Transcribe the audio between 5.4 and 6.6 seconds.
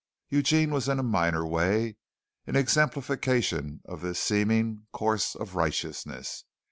righteousness.